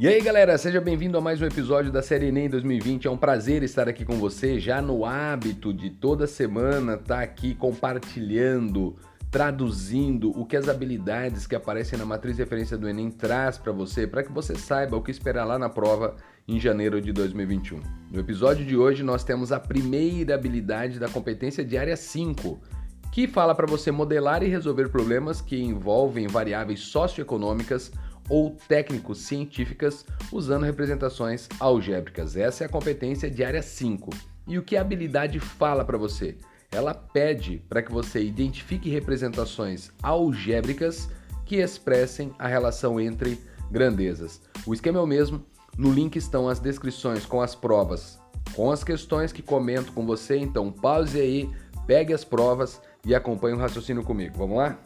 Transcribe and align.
E 0.00 0.06
aí 0.06 0.20
galera, 0.20 0.56
seja 0.56 0.80
bem-vindo 0.80 1.18
a 1.18 1.20
mais 1.20 1.42
um 1.42 1.44
episódio 1.44 1.90
da 1.90 2.00
série 2.00 2.26
Enem 2.26 2.48
2020. 2.48 3.08
É 3.08 3.10
um 3.10 3.16
prazer 3.16 3.64
estar 3.64 3.88
aqui 3.88 4.04
com 4.04 4.14
você, 4.14 4.60
já 4.60 4.80
no 4.80 5.04
hábito 5.04 5.74
de 5.74 5.90
toda 5.90 6.24
semana 6.24 6.94
estar 6.94 7.16
tá 7.16 7.20
aqui 7.20 7.52
compartilhando, 7.52 8.94
traduzindo 9.28 10.30
o 10.38 10.46
que 10.46 10.56
as 10.56 10.68
habilidades 10.68 11.48
que 11.48 11.56
aparecem 11.56 11.98
na 11.98 12.04
matriz 12.04 12.36
de 12.36 12.42
referência 12.42 12.78
do 12.78 12.88
Enem 12.88 13.10
traz 13.10 13.58
para 13.58 13.72
você, 13.72 14.06
para 14.06 14.22
que 14.22 14.30
você 14.30 14.54
saiba 14.54 14.96
o 14.96 15.02
que 15.02 15.10
esperar 15.10 15.44
lá 15.44 15.58
na 15.58 15.68
prova 15.68 16.14
em 16.46 16.60
janeiro 16.60 17.00
de 17.00 17.12
2021. 17.12 17.80
No 18.12 18.20
episódio 18.20 18.64
de 18.64 18.76
hoje 18.76 19.02
nós 19.02 19.24
temos 19.24 19.50
a 19.50 19.58
primeira 19.58 20.36
habilidade 20.36 21.00
da 21.00 21.08
competência 21.08 21.64
de 21.64 21.76
área 21.76 21.96
5, 21.96 22.56
que 23.10 23.26
fala 23.26 23.52
para 23.52 23.66
você 23.66 23.90
modelar 23.90 24.44
e 24.44 24.48
resolver 24.48 24.90
problemas 24.90 25.40
que 25.40 25.60
envolvem 25.60 26.28
variáveis 26.28 26.82
socioeconômicas 26.82 27.90
ou 28.28 28.56
técnicos 28.68 29.18
científicas 29.22 30.04
usando 30.32 30.64
representações 30.64 31.48
algébricas. 31.58 32.36
Essa 32.36 32.64
é 32.64 32.66
a 32.66 32.70
competência 32.70 33.30
de 33.30 33.42
área 33.42 33.62
5. 33.62 34.10
E 34.46 34.58
o 34.58 34.62
que 34.62 34.76
a 34.76 34.80
habilidade 34.80 35.40
fala 35.40 35.84
para 35.84 35.98
você? 35.98 36.36
Ela 36.70 36.94
pede 36.94 37.62
para 37.68 37.82
que 37.82 37.92
você 37.92 38.22
identifique 38.22 38.90
representações 38.90 39.90
algébricas 40.02 41.08
que 41.44 41.56
expressem 41.56 42.32
a 42.38 42.46
relação 42.46 43.00
entre 43.00 43.40
grandezas. 43.70 44.40
O 44.66 44.74
esquema 44.74 44.98
é 44.98 45.02
o 45.02 45.06
mesmo, 45.06 45.42
no 45.76 45.92
link 45.92 46.16
estão 46.16 46.48
as 46.48 46.58
descrições 46.58 47.24
com 47.24 47.40
as 47.40 47.54
provas, 47.54 48.18
com 48.54 48.70
as 48.70 48.84
questões 48.84 49.32
que 49.32 49.42
comento 49.42 49.92
com 49.92 50.04
você, 50.04 50.36
então 50.36 50.70
pause 50.70 51.18
aí, 51.20 51.50
pegue 51.86 52.12
as 52.12 52.24
provas 52.24 52.80
e 53.06 53.14
acompanhe 53.14 53.54
o 53.54 53.58
raciocínio 53.58 54.02
comigo. 54.02 54.36
Vamos 54.36 54.58
lá? 54.58 54.78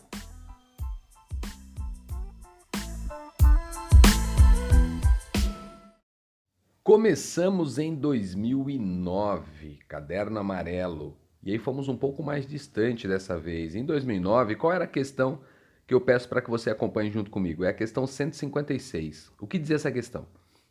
Começamos 6.93 7.79
em 7.79 7.95
2009, 7.95 9.79
caderno 9.88 10.38
amarelo, 10.38 11.16
e 11.43 11.51
aí 11.51 11.59
fomos 11.59 11.88
um 11.88 11.96
pouco 11.96 12.23
mais 12.23 12.46
distante 12.46 13.09
dessa 13.09 13.38
vez. 13.38 13.74
Em 13.74 13.82
2009, 13.82 14.57
qual 14.57 14.74
era 14.74 14.84
a 14.84 14.87
questão 14.87 15.40
que 15.87 15.95
eu 15.95 16.02
peço 16.02 16.29
para 16.29 16.43
que 16.43 16.51
você 16.51 16.68
acompanhe 16.68 17.10
junto 17.10 17.30
comigo? 17.30 17.65
É 17.65 17.71
a 17.71 17.73
questão 17.73 18.07
156. 18.07 19.32
O 19.40 19.46
que 19.46 19.59
dizia 19.59 19.76
essa 19.76 19.90
questão? 19.90 20.26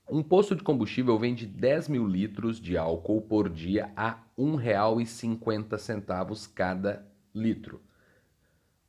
Um 0.08 0.22
posto 0.22 0.56
de 0.56 0.62
combustível 0.62 1.18
vende 1.18 1.48
10 1.48 1.90
mil 1.90 2.06
litros 2.06 2.62
de 2.62 2.78
álcool 2.78 3.22
por 3.22 3.50
dia 3.50 3.92
a 3.96 4.12
R$ 4.12 4.18
1,50 4.38 6.54
cada 6.54 7.04
litro. 7.34 7.82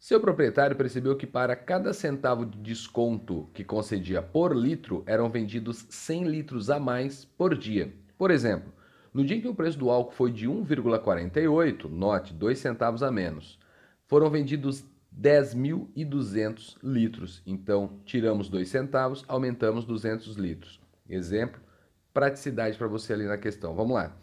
Seu 0.02 0.18
proprietário 0.20 0.74
percebeu 0.74 1.16
que 1.16 1.28
para 1.28 1.54
cada 1.54 1.92
centavo 1.92 2.44
de 2.44 2.58
desconto 2.58 3.48
que 3.54 3.62
concedia 3.62 4.20
por 4.20 4.52
litro, 4.52 5.04
eram 5.06 5.30
vendidos 5.30 5.86
100 5.88 6.24
litros 6.24 6.70
a 6.70 6.80
mais 6.80 7.24
por 7.24 7.56
dia. 7.56 7.94
Por 8.18 8.32
exemplo, 8.32 8.72
no 9.14 9.24
dia 9.24 9.36
em 9.36 9.40
que 9.40 9.46
o 9.46 9.54
preço 9.54 9.78
do 9.78 9.90
álcool 9.90 10.10
foi 10.10 10.32
de 10.32 10.48
1,48, 10.48 11.88
note, 11.88 12.34
2 12.34 12.58
centavos 12.58 13.00
a 13.00 13.12
menos, 13.12 13.60
foram 14.08 14.28
vendidos 14.28 14.84
10.200 15.16 16.78
litros. 16.82 17.40
Então, 17.46 18.00
tiramos 18.04 18.48
2 18.48 18.68
centavos, 18.68 19.24
aumentamos 19.28 19.84
200 19.84 20.34
litros. 20.34 20.80
Exemplo, 21.08 21.60
praticidade 22.12 22.76
para 22.76 22.88
você 22.88 23.12
ali 23.12 23.26
na 23.26 23.38
questão. 23.38 23.72
Vamos 23.76 23.94
lá. 23.94 24.16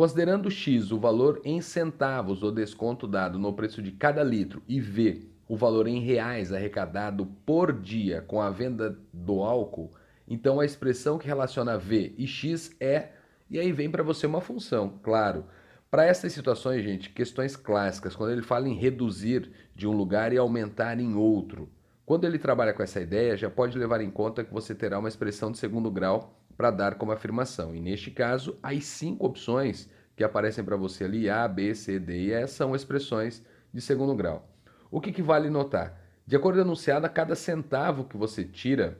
Considerando 0.00 0.50
X 0.50 0.92
o 0.92 0.98
valor 0.98 1.42
em 1.44 1.60
centavos 1.60 2.40
do 2.40 2.50
desconto 2.50 3.06
dado 3.06 3.38
no 3.38 3.52
preço 3.52 3.82
de 3.82 3.92
cada 3.92 4.22
litro 4.22 4.62
e 4.66 4.80
V 4.80 5.28
o 5.46 5.54
valor 5.54 5.86
em 5.86 6.00
reais 6.00 6.54
arrecadado 6.54 7.26
por 7.44 7.70
dia 7.70 8.22
com 8.22 8.40
a 8.40 8.48
venda 8.48 8.98
do 9.12 9.42
álcool, 9.42 9.90
então 10.26 10.58
a 10.58 10.64
expressão 10.64 11.18
que 11.18 11.26
relaciona 11.26 11.76
V 11.76 12.14
e 12.16 12.26
X 12.26 12.74
é, 12.80 13.10
e 13.50 13.60
aí 13.60 13.70
vem 13.72 13.90
para 13.90 14.02
você 14.02 14.26
uma 14.26 14.40
função, 14.40 14.98
claro. 15.02 15.44
Para 15.90 16.06
essas 16.06 16.32
situações, 16.32 16.82
gente, 16.82 17.10
questões 17.10 17.54
clássicas, 17.54 18.16
quando 18.16 18.32
ele 18.32 18.40
fala 18.40 18.66
em 18.70 18.78
reduzir 18.78 19.50
de 19.76 19.86
um 19.86 19.92
lugar 19.92 20.32
e 20.32 20.38
aumentar 20.38 20.98
em 20.98 21.14
outro, 21.14 21.68
quando 22.06 22.24
ele 22.24 22.38
trabalha 22.38 22.72
com 22.72 22.82
essa 22.82 23.02
ideia, 23.02 23.36
já 23.36 23.50
pode 23.50 23.76
levar 23.76 24.00
em 24.00 24.10
conta 24.10 24.44
que 24.44 24.52
você 24.52 24.74
terá 24.74 24.98
uma 24.98 25.10
expressão 25.10 25.52
de 25.52 25.58
segundo 25.58 25.90
grau 25.90 26.40
para 26.60 26.70
dar 26.70 26.96
como 26.96 27.10
afirmação. 27.10 27.74
E 27.74 27.80
neste 27.80 28.10
caso, 28.10 28.58
as 28.62 28.84
cinco 28.84 29.24
opções 29.24 29.88
que 30.20 30.24
aparecem 30.24 30.62
para 30.62 30.76
você 30.76 31.04
ali, 31.04 31.30
A, 31.30 31.48
B, 31.48 31.74
C, 31.74 31.98
D 31.98 32.26
e 32.26 32.32
E, 32.34 32.46
são 32.46 32.76
expressões 32.76 33.42
de 33.72 33.80
segundo 33.80 34.14
grau. 34.14 34.46
O 34.90 35.00
que, 35.00 35.12
que 35.12 35.22
vale 35.22 35.48
notar? 35.48 35.98
De 36.26 36.36
acordo 36.36 36.56
com 36.56 36.60
o 36.60 36.64
anunciado, 36.64 37.06
a 37.06 37.08
cada 37.08 37.34
centavo 37.34 38.04
que 38.04 38.18
você 38.18 38.44
tira, 38.44 38.98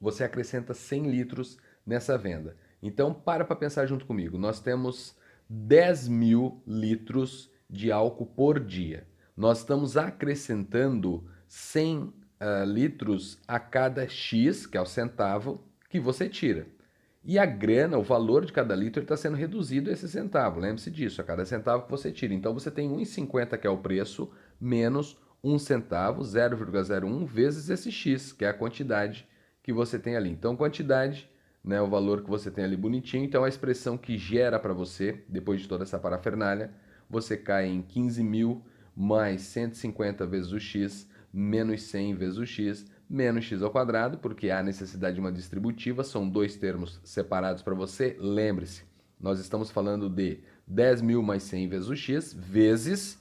você 0.00 0.24
acrescenta 0.24 0.74
100 0.74 1.12
litros 1.12 1.58
nessa 1.86 2.18
venda. 2.18 2.56
Então, 2.82 3.14
para 3.14 3.44
para 3.44 3.54
pensar 3.54 3.86
junto 3.86 4.04
comigo. 4.04 4.36
Nós 4.36 4.58
temos 4.58 5.16
10 5.48 6.08
mil 6.08 6.60
litros 6.66 7.48
de 7.70 7.92
álcool 7.92 8.26
por 8.26 8.58
dia. 8.58 9.06
Nós 9.36 9.58
estamos 9.58 9.96
acrescentando 9.96 11.24
100 11.46 11.98
uh, 11.98 12.12
ah, 12.40 12.64
litros 12.64 13.38
a 13.46 13.60
cada 13.60 14.08
X, 14.08 14.66
que 14.66 14.76
é 14.76 14.80
o 14.80 14.86
centavo, 14.86 15.62
que 15.88 16.00
você 16.00 16.28
tira. 16.28 16.66
E 17.28 17.40
a 17.40 17.44
grana, 17.44 17.98
o 17.98 18.04
valor 18.04 18.46
de 18.46 18.52
cada 18.52 18.72
litro 18.76 19.02
está 19.02 19.16
sendo 19.16 19.36
reduzido 19.36 19.90
a 19.90 19.92
esse 19.92 20.08
centavo. 20.08 20.60
Lembre-se 20.60 20.92
disso, 20.92 21.20
a 21.20 21.24
cada 21.24 21.44
centavo 21.44 21.82
que 21.82 21.90
você 21.90 22.12
tira. 22.12 22.32
Então 22.32 22.54
você 22.54 22.70
tem 22.70 22.88
1,50 22.88 23.58
que 23.58 23.66
é 23.66 23.70
o 23.70 23.78
preço, 23.78 24.30
menos 24.60 25.18
1 25.42 25.58
centavo, 25.58 26.22
0,01 26.22 27.26
vezes 27.26 27.68
esse 27.68 27.90
x, 27.90 28.32
que 28.32 28.44
é 28.44 28.48
a 28.48 28.54
quantidade 28.54 29.26
que 29.60 29.72
você 29.72 29.98
tem 29.98 30.14
ali. 30.14 30.30
Então 30.30 30.54
quantidade, 30.54 31.28
né, 31.64 31.82
o 31.82 31.88
valor 31.88 32.22
que 32.22 32.30
você 32.30 32.48
tem 32.48 32.62
ali 32.64 32.76
bonitinho. 32.76 33.24
Então 33.24 33.42
a 33.42 33.48
expressão 33.48 33.98
que 33.98 34.16
gera 34.16 34.56
para 34.60 34.72
você, 34.72 35.24
depois 35.28 35.60
de 35.60 35.66
toda 35.66 35.82
essa 35.82 35.98
parafernália, 35.98 36.70
você 37.10 37.36
cai 37.36 37.66
em 37.66 37.82
15 37.82 38.22
mil 38.22 38.64
mais 38.94 39.40
150 39.42 40.24
vezes 40.26 40.52
o 40.52 40.60
x, 40.60 41.10
menos 41.32 41.82
100 41.82 42.14
vezes 42.14 42.38
o 42.38 42.46
x, 42.46 42.86
menos 43.08 43.44
x 43.44 43.62
ao 43.62 43.70
quadrado, 43.70 44.18
porque 44.18 44.50
há 44.50 44.62
necessidade 44.62 45.14
de 45.14 45.20
uma 45.20 45.32
distributiva, 45.32 46.02
são 46.02 46.28
dois 46.28 46.56
termos 46.56 47.00
separados 47.04 47.62
para 47.62 47.74
você. 47.74 48.16
Lembre-se, 48.18 48.82
nós 49.20 49.38
estamos 49.38 49.70
falando 49.70 50.08
de 50.08 50.40
10 50.66 51.02
mil 51.02 51.22
mais 51.22 51.42
100 51.44 51.68
vezes 51.68 51.88
o 51.88 51.96
x, 51.96 52.34
vezes 52.34 53.20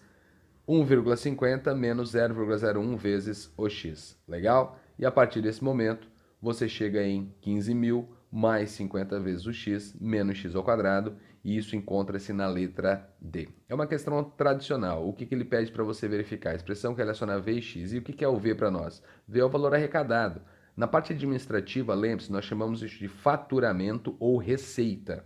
1,50 0.68 1.76
menos 1.76 2.14
0,01 2.14 2.98
vezes 2.98 3.54
o 3.56 3.70
x. 3.70 4.18
Legal? 4.28 4.80
E 4.98 5.06
a 5.06 5.12
partir 5.12 5.42
desse 5.42 5.64
momento, 5.64 6.08
você 6.42 6.68
chega 6.68 7.04
em 7.04 7.34
15 7.42 7.74
mil 7.74 8.10
mais 8.32 8.72
50 8.72 9.20
vezes 9.20 9.46
o 9.46 9.54
x 9.54 9.96
menos 10.00 10.38
x 10.38 10.56
ao 10.56 10.64
quadrado, 10.64 11.16
e 11.46 11.56
isso 11.56 11.76
encontra-se 11.76 12.34
na 12.34 12.48
letra 12.48 13.08
D. 13.22 13.48
É 13.70 13.76
uma 13.76 13.86
questão 13.86 14.24
tradicional. 14.24 15.08
O 15.08 15.14
que, 15.14 15.28
que 15.28 15.36
ele 15.36 15.46
pede 15.46 15.72
para 15.72 15.84
você 15.84 16.08
verificar? 16.08 16.50
A 16.50 16.56
expressão 16.56 16.96
que 16.96 17.02
relaciona 17.02 17.40
V 17.40 17.52
e 17.52 17.62
x. 17.62 17.94
E 17.94 18.00
o 18.00 18.02
que, 18.02 18.14
que 18.14 18.26
é 18.26 18.28
o 18.28 18.36
V 18.36 18.56
para 18.56 18.72
nós? 18.72 19.04
V 19.28 19.42
é 19.42 19.46
o 19.46 19.50
valor 19.50 19.76
arrecadado. 19.76 20.42
Na 20.76 20.88
parte 20.88 21.14
administrativa, 21.14 21.94
lembre-se, 21.94 22.32
nós 22.32 22.46
chamamos 22.46 22.82
isso 22.82 22.98
de 22.98 23.08
faturamento 23.08 24.18
ou 24.20 24.38
receita. 24.38 25.24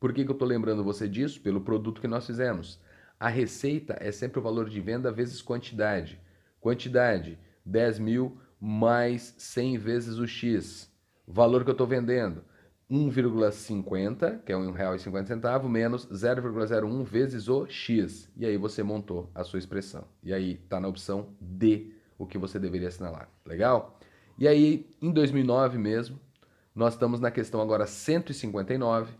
Por 0.00 0.12
que, 0.12 0.24
que 0.24 0.30
eu 0.30 0.34
estou 0.34 0.48
lembrando 0.48 0.82
você 0.82 1.08
disso? 1.08 1.40
Pelo 1.40 1.60
produto 1.60 2.00
que 2.00 2.08
nós 2.08 2.26
fizemos. 2.26 2.80
A 3.20 3.28
receita 3.28 3.96
é 4.00 4.10
sempre 4.10 4.40
o 4.40 4.42
valor 4.42 4.68
de 4.68 4.80
venda 4.80 5.12
vezes 5.12 5.40
quantidade. 5.40 6.20
Quantidade, 6.60 7.38
10 7.64 8.00
mil 8.00 8.36
mais 8.60 9.32
100 9.38 9.78
vezes 9.78 10.18
o 10.18 10.26
X. 10.26 10.92
Valor 11.24 11.62
que 11.62 11.70
eu 11.70 11.72
estou 11.72 11.86
vendendo, 11.86 12.42
1,50, 12.92 14.42
que 14.44 14.52
é 14.52 14.56
R$ 14.56 14.62
1,50, 14.62 15.66
menos 15.66 16.06
0,01 16.06 17.02
vezes 17.02 17.48
o 17.48 17.66
X. 17.66 18.30
E 18.36 18.44
aí 18.44 18.58
você 18.58 18.82
montou 18.82 19.30
a 19.34 19.42
sua 19.42 19.58
expressão. 19.58 20.04
E 20.22 20.32
aí 20.32 20.60
está 20.62 20.78
na 20.78 20.88
opção 20.88 21.28
D 21.40 21.94
o 22.18 22.26
que 22.26 22.36
você 22.36 22.58
deveria 22.58 22.88
assinalar. 22.88 23.30
Legal? 23.46 23.98
E 24.38 24.46
aí, 24.46 24.86
em 25.00 25.10
2009 25.10 25.78
mesmo, 25.78 26.20
nós 26.74 26.92
estamos 26.92 27.18
na 27.18 27.30
questão 27.30 27.62
agora 27.62 27.86
159, 27.86 29.14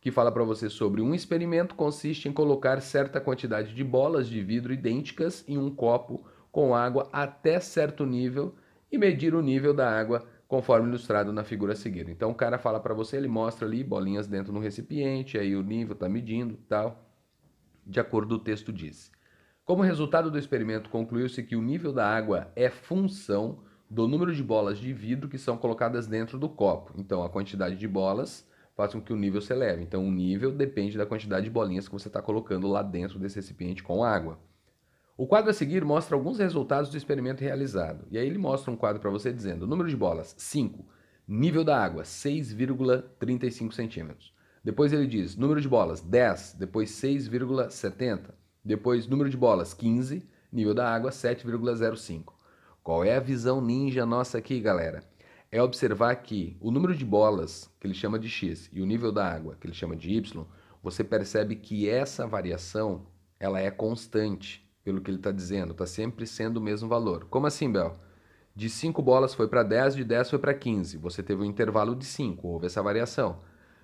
que 0.00 0.10
fala 0.10 0.32
para 0.32 0.42
você 0.42 0.68
sobre 0.68 1.00
um 1.00 1.14
experimento 1.14 1.76
consiste 1.76 2.28
em 2.28 2.32
colocar 2.32 2.80
certa 2.80 3.20
quantidade 3.20 3.72
de 3.72 3.84
bolas 3.84 4.26
de 4.26 4.42
vidro 4.42 4.72
idênticas 4.72 5.44
em 5.46 5.56
um 5.56 5.72
copo 5.72 6.24
com 6.50 6.74
água 6.74 7.08
até 7.12 7.60
certo 7.60 8.04
nível 8.04 8.54
e 8.90 8.98
medir 8.98 9.32
o 9.34 9.40
nível 9.40 9.72
da 9.72 9.88
água 9.88 10.26
conforme 10.52 10.86
ilustrado 10.86 11.32
na 11.32 11.44
figura 11.44 11.72
a 11.72 11.74
seguir. 11.74 12.10
Então 12.10 12.30
o 12.30 12.34
cara 12.34 12.58
fala 12.58 12.78
para 12.78 12.92
você, 12.92 13.16
ele 13.16 13.26
mostra 13.26 13.66
ali 13.66 13.82
bolinhas 13.82 14.26
dentro 14.26 14.52
do 14.52 14.58
recipiente, 14.58 15.38
aí 15.38 15.56
o 15.56 15.62
nível 15.62 15.94
está 15.94 16.10
medindo, 16.10 16.58
tal, 16.68 17.10
de 17.86 17.98
acordo 17.98 18.36
com 18.36 18.42
o 18.42 18.44
texto 18.44 18.70
diz. 18.70 19.10
Como 19.64 19.82
resultado 19.82 20.30
do 20.30 20.38
experimento, 20.38 20.90
concluiu-se 20.90 21.42
que 21.42 21.56
o 21.56 21.62
nível 21.62 21.90
da 21.90 22.06
água 22.06 22.52
é 22.54 22.68
função 22.68 23.60
do 23.88 24.06
número 24.06 24.34
de 24.34 24.42
bolas 24.42 24.76
de 24.76 24.92
vidro 24.92 25.26
que 25.26 25.38
são 25.38 25.56
colocadas 25.56 26.06
dentro 26.06 26.38
do 26.38 26.50
copo. 26.50 26.92
Então 26.98 27.24
a 27.24 27.30
quantidade 27.30 27.76
de 27.76 27.88
bolas 27.88 28.46
faz 28.76 28.92
com 28.92 29.00
que 29.00 29.14
o 29.14 29.16
nível 29.16 29.40
se 29.40 29.54
eleve. 29.54 29.82
Então 29.82 30.06
o 30.06 30.12
nível 30.12 30.52
depende 30.52 30.98
da 30.98 31.06
quantidade 31.06 31.44
de 31.44 31.50
bolinhas 31.50 31.88
que 31.88 31.94
você 31.94 32.08
está 32.08 32.20
colocando 32.20 32.68
lá 32.68 32.82
dentro 32.82 33.18
desse 33.18 33.36
recipiente 33.36 33.82
com 33.82 34.04
água. 34.04 34.38
O 35.16 35.26
quadro 35.26 35.50
a 35.50 35.54
seguir 35.54 35.84
mostra 35.84 36.16
alguns 36.16 36.38
resultados 36.38 36.90
do 36.90 36.96
experimento 36.96 37.42
realizado. 37.42 38.06
E 38.10 38.18
aí 38.18 38.26
ele 38.26 38.38
mostra 38.38 38.70
um 38.70 38.76
quadro 38.76 39.00
para 39.00 39.10
você 39.10 39.32
dizendo: 39.32 39.66
número 39.66 39.88
de 39.88 39.96
bolas 39.96 40.34
5, 40.38 40.84
Nível 41.26 41.62
da 41.62 41.82
água, 41.82 42.02
6,35 42.02 43.72
centímetros. 43.72 44.34
Depois 44.64 44.92
ele 44.92 45.06
diz 45.06 45.36
número 45.36 45.60
de 45.60 45.68
bolas, 45.68 46.00
10, 46.00 46.56
depois 46.58 46.90
6,70. 46.90 48.34
Depois 48.64 49.06
número 49.06 49.30
de 49.30 49.36
bolas, 49.36 49.72
15, 49.72 50.28
nível 50.52 50.74
da 50.74 50.92
água, 50.92 51.10
7,05. 51.10 52.32
Qual 52.82 53.04
é 53.04 53.16
a 53.16 53.20
visão 53.20 53.60
ninja 53.60 54.04
nossa 54.04 54.38
aqui, 54.38 54.60
galera? 54.60 55.04
É 55.50 55.62
observar 55.62 56.16
que 56.16 56.56
o 56.60 56.70
número 56.70 56.94
de 56.94 57.04
bolas, 57.04 57.70
que 57.80 57.86
ele 57.86 57.94
chama 57.94 58.18
de 58.18 58.28
x, 58.28 58.68
e 58.72 58.82
o 58.82 58.86
nível 58.86 59.12
da 59.12 59.26
água, 59.26 59.56
que 59.60 59.66
ele 59.66 59.74
chama 59.74 59.94
de 59.94 60.10
y, 60.10 60.44
você 60.82 61.04
percebe 61.04 61.54
que 61.56 61.88
essa 61.88 62.26
variação 62.26 63.06
ela 63.38 63.60
é 63.60 63.70
constante, 63.70 64.68
pelo 64.84 65.00
que 65.00 65.10
ele 65.10 65.18
está 65.18 65.30
dizendo, 65.30 65.72
está 65.72 65.86
sempre 65.86 66.26
sendo 66.26 66.58
o 66.58 66.60
mesmo 66.60 66.86
valor. 66.88 67.26
Como 67.30 67.46
assim, 67.46 67.70
Bel? 67.70 67.96
De 68.54 68.68
5 68.68 69.00
bolas 69.00 69.32
foi 69.34 69.48
para 69.48 69.62
10, 69.62 69.96
de 69.96 70.04
10 70.04 70.28
foi 70.30 70.38
para 70.38 70.52
15. 70.52 70.98
Você 70.98 71.22
teve 71.22 71.40
um 71.42 71.46
intervalo 71.46 71.96
de 71.96 72.04
5, 72.04 72.46
houve 72.46 72.66
essa 72.66 72.82
variação. 72.82 73.40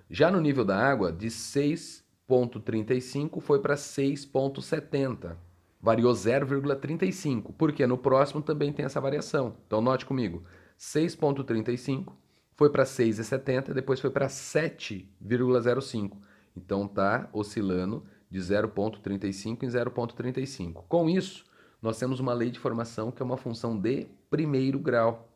Já 0.09 0.29
no 0.29 0.39
nível 0.39 0.63
da 0.65 0.77
água, 0.77 1.11
de 1.11 1.27
6,35 1.27 3.41
foi 3.41 3.59
para 3.59 3.73
6,70. 3.75 5.35
Variou 5.81 6.13
0,35, 6.13 7.53
porque 7.57 7.87
no 7.87 7.97
próximo 7.97 8.41
também 8.41 8.73
tem 8.73 8.85
essa 8.85 8.99
variação. 8.99 9.55
Então 9.65 9.79
note 9.81 10.05
comigo, 10.05 10.43
6,35 10.77 12.11
foi 12.55 12.69
para 12.69 12.83
6,70, 12.83 13.73
depois 13.73 13.99
foi 13.99 14.09
para 14.09 14.27
7,05. 14.27 16.17
Então 16.55 16.85
está 16.85 17.29
oscilando 17.31 18.03
de 18.29 18.39
0,35 18.39 19.63
em 19.63 19.67
0,35. 19.67 20.83
Com 20.87 21.09
isso, 21.09 21.45
nós 21.81 21.97
temos 21.97 22.19
uma 22.19 22.33
lei 22.33 22.51
de 22.51 22.59
formação 22.59 23.11
que 23.11 23.21
é 23.21 23.25
uma 23.25 23.37
função 23.37 23.77
de 23.77 24.07
primeiro 24.29 24.79
grau. 24.79 25.29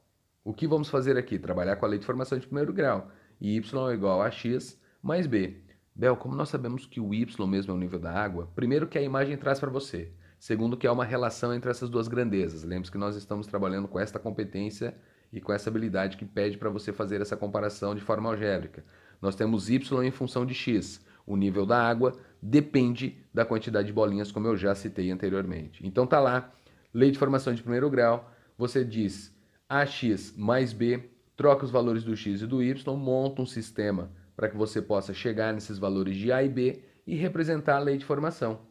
O 0.43 0.53
que 0.53 0.67
vamos 0.67 0.89
fazer 0.89 1.17
aqui? 1.17 1.39
Trabalhar 1.39 1.77
com 1.77 1.85
a 1.85 1.89
lei 1.89 1.99
de 1.99 2.05
formação 2.05 2.37
de 2.37 2.45
primeiro 2.45 2.73
grau. 2.73 3.09
Y 3.39 3.89
é 3.89 3.93
igual 3.93 4.21
a 4.21 4.29
x 4.29 4.79
mais 5.01 5.25
b. 5.25 5.61
Bel, 5.95 6.17
como 6.17 6.35
nós 6.35 6.49
sabemos 6.49 6.85
que 6.85 6.99
o 6.99 7.13
y 7.13 7.47
mesmo 7.47 7.71
é 7.71 7.75
o 7.75 7.77
nível 7.77 7.99
da 7.99 8.11
água, 8.11 8.49
primeiro 8.55 8.87
que 8.87 8.97
a 8.97 9.01
imagem 9.01 9.37
traz 9.37 9.59
para 9.59 9.69
você. 9.69 10.11
Segundo 10.39 10.75
que 10.75 10.85
há 10.85 10.91
uma 10.91 11.05
relação 11.05 11.53
entre 11.53 11.71
essas 11.71 11.89
duas 11.89 12.07
grandezas. 12.07 12.63
Lembre-se 12.63 12.91
que 12.91 12.97
nós 12.97 13.15
estamos 13.15 13.47
trabalhando 13.47 13.87
com 13.87 13.99
esta 13.99 14.19
competência 14.19 14.93
e 15.31 15.39
com 15.39 15.53
essa 15.53 15.69
habilidade 15.69 16.17
que 16.17 16.25
pede 16.25 16.57
para 16.57 16.69
você 16.69 16.91
fazer 16.91 17.21
essa 17.21 17.37
comparação 17.37 17.95
de 17.95 18.01
forma 18.01 18.29
algébrica. 18.29 18.83
Nós 19.21 19.35
temos 19.35 19.69
y 19.69 20.03
em 20.03 20.11
função 20.11 20.45
de 20.45 20.53
x. 20.53 20.99
O 21.25 21.35
nível 21.37 21.65
da 21.65 21.81
água 21.81 22.17
depende 22.41 23.17
da 23.33 23.45
quantidade 23.45 23.87
de 23.87 23.93
bolinhas, 23.93 24.31
como 24.31 24.47
eu 24.47 24.57
já 24.57 24.75
citei 24.75 25.09
anteriormente. 25.11 25.85
Então 25.85 26.05
tá 26.05 26.19
lá, 26.19 26.53
lei 26.93 27.11
de 27.11 27.17
formação 27.17 27.53
de 27.53 27.61
primeiro 27.61 27.89
grau, 27.89 28.29
você 28.57 28.83
diz 28.83 29.33
ax 29.67 30.33
mais 30.37 30.73
b, 30.73 31.09
troca 31.35 31.65
os 31.65 31.71
valores 31.71 32.03
do 32.03 32.15
x 32.15 32.41
e 32.41 32.47
do 32.47 32.61
y, 32.61 32.95
monta 32.95 33.41
um 33.41 33.45
sistema 33.45 34.11
para 34.35 34.49
que 34.49 34.57
você 34.57 34.81
possa 34.81 35.13
chegar 35.13 35.53
nesses 35.53 35.77
valores 35.77 36.15
de 36.17 36.31
a 36.31 36.43
e 36.43 36.49
b 36.49 36.83
e 37.05 37.15
representar 37.15 37.77
a 37.77 37.79
lei 37.79 37.97
de 37.97 38.05
formação. 38.05 38.61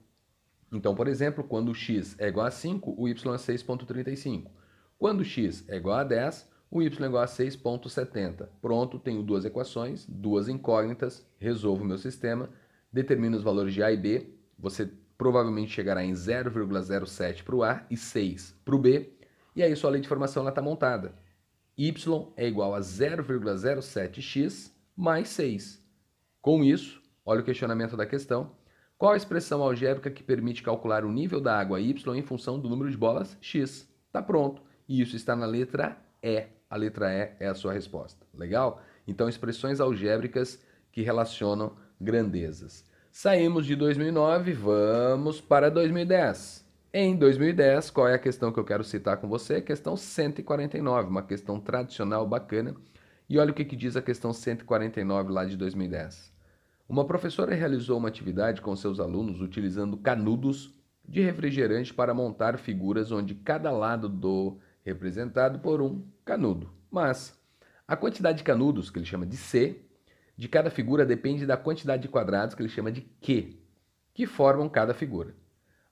Então, 0.73 0.95
por 0.95 1.07
exemplo, 1.07 1.45
quando 1.45 1.75
x 1.75 2.19
é 2.19 2.29
igual 2.29 2.47
a 2.47 2.51
5, 2.51 2.95
o 2.97 3.09
y 3.09 3.35
é 3.35 3.37
6,35. 3.37 4.51
Quando 4.99 5.25
x 5.25 5.69
é 5.69 5.77
igual 5.77 5.99
a 5.99 6.05
10, 6.05 6.51
o 6.73 6.83
y 6.83 6.87
igual 6.87 7.23
a 7.23 7.27
6,70. 7.27 8.49
Pronto, 8.63 8.99
tenho 8.99 9.23
duas 9.23 9.45
equações, 9.45 10.07
duas 10.09 10.49
incógnitas, 10.49 11.25
resolvo 11.39 11.85
o 11.85 11.87
meu 11.87 11.99
sistema, 11.99 12.49
determino 12.91 13.37
os 13.37 13.43
valores 13.43 13.75
de 13.75 13.83
A 13.83 13.93
e 13.93 13.97
B, 13.99 14.31
você 14.59 14.91
provavelmente 15.19 15.71
chegará 15.71 16.03
em 16.03 16.13
0,07 16.13 17.45
para 17.45 17.55
o 17.55 17.63
A 17.63 17.87
e 17.91 17.97
6 17.97 18.59
para 18.65 18.75
o 18.75 18.79
B, 18.79 19.13
e 19.55 19.63
aí 19.63 19.77
sua 19.77 19.91
lei 19.91 20.01
de 20.01 20.09
formação 20.09 20.49
está 20.49 20.63
montada. 20.63 21.15
y 21.77 21.93
é 22.37 22.49
igual 22.49 22.75
a 22.75 22.81
0,07x 22.81 24.73
mais 24.97 25.29
6. 25.29 25.79
Com 26.41 26.65
isso, 26.65 27.03
olha 27.25 27.43
o 27.43 27.45
questionamento 27.45 27.99
da 27.99 28.07
questão. 28.07 28.57
Qual 28.97 29.13
a 29.13 29.17
expressão 29.17 29.63
algébrica 29.63 30.11
que 30.11 30.23
permite 30.23 30.63
calcular 30.63 31.05
o 31.05 31.13
nível 31.13 31.41
da 31.41 31.59
água 31.59 31.81
y 31.81 31.95
em 32.17 32.23
função 32.23 32.59
do 32.59 32.71
número 32.71 32.91
de 32.91 32.97
bolas 32.97 33.37
x? 33.43 33.87
Está 34.07 34.23
pronto. 34.23 34.63
E 34.89 35.03
isso 35.03 35.17
está 35.17 35.37
na 35.37 35.47
letra 35.47 36.02
E 36.23 36.45
a 36.71 36.77
letra 36.77 37.13
E 37.13 37.33
é 37.41 37.49
a 37.49 37.55
sua 37.55 37.73
resposta. 37.73 38.25
Legal? 38.33 38.81
Então, 39.07 39.29
expressões 39.29 39.81
algébricas 39.81 40.61
que 40.93 41.03
relacionam 41.03 41.77
grandezas. 42.01 42.85
Saímos 43.11 43.67
de 43.67 43.77
2009, 43.77 44.53
vamos 44.53 45.41
para 45.41 45.71
2010. 45.71 46.63
Em 46.95 47.17
2010, 47.17 47.91
qual 47.91 48.09
é 48.09 48.15
a 48.15 48.19
questão 48.19 48.53
que 48.53 48.59
eu 48.59 48.65
quero 48.65 48.85
citar 48.85 49.17
com 49.17 49.29
você? 49.29 49.61
Questão 49.61 49.97
149, 49.97 51.09
uma 51.09 51.23
questão 51.23 51.59
tradicional 51.59 52.27
bacana. 52.27 52.75
E 53.29 53.39
olha 53.39 53.51
o 53.51 53.55
que, 53.55 53.65
que 53.65 53.77
diz 53.77 53.97
a 53.97 54.03
questão 54.03 54.33
149 54.33 55.33
lá 55.33 55.45
de 55.45 55.57
2010. 55.57 56.33
Uma 56.89 57.07
professora 57.07 57.55
realizou 57.55 57.97
uma 57.97 58.09
atividade 58.09 58.61
com 58.61 58.77
seus 58.77 59.01
alunos 59.01 59.41
utilizando 59.41 59.97
canudos 59.97 60.75
de 61.07 61.21
refrigerante 61.23 61.93
para 61.95 62.13
montar 62.13 62.59
figuras 62.59 63.11
onde 63.11 63.35
cada 63.35 63.71
lado 63.71 64.09
do 64.09 64.59
representado 64.85 65.59
por 65.61 65.81
um 65.81 66.05
canudo. 66.25 66.71
Mas 66.91 67.39
a 67.87 67.97
quantidade 67.97 68.39
de 68.39 68.45
canudos, 68.45 68.91
que 68.91 68.99
ele 68.99 69.07
chama 69.07 69.27
de 69.27 69.37
C, 69.37 69.85
de 70.37 70.49
cada 70.49 70.71
figura 70.71 71.05
depende 71.05 71.47
da 71.47 71.57
quantidade 71.57 72.03
de 72.03 72.09
quadrados, 72.09 72.55
que 72.55 72.63
ele 72.63 72.69
chama 72.69 72.91
de 72.91 73.01
Q, 73.01 73.59
que 74.15 74.27
formam 74.27 74.69
cada 74.69 74.95
figura. 74.95 75.35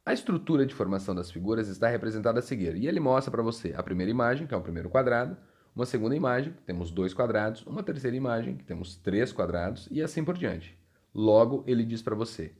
A 0.04 0.12
estrutura 0.12 0.64
de 0.64 0.74
formação 0.74 1.14
das 1.14 1.30
figuras 1.30 1.68
está 1.68 1.88
representada 1.88 2.38
a 2.38 2.42
seguir, 2.42 2.74
e 2.76 2.88
ele 2.88 3.00
mostra 3.00 3.30
para 3.30 3.42
você 3.42 3.74
a 3.76 3.82
primeira 3.82 4.10
imagem, 4.10 4.46
que 4.46 4.54
é 4.54 4.56
o 4.56 4.62
primeiro 4.62 4.88
quadrado, 4.88 5.36
uma 5.74 5.86
segunda 5.86 6.16
imagem, 6.16 6.52
que 6.52 6.62
temos 6.62 6.90
dois 6.90 7.14
quadrados, 7.14 7.64
uma 7.66 7.82
terceira 7.82 8.16
imagem, 8.16 8.56
que 8.56 8.64
temos 8.64 8.96
três 8.96 9.32
quadrados, 9.32 9.88
e 9.90 10.02
assim 10.02 10.24
por 10.24 10.36
diante. 10.36 10.76
Logo, 11.14 11.62
ele 11.66 11.84
diz 11.84 12.02
para 12.02 12.14
você 12.14 12.52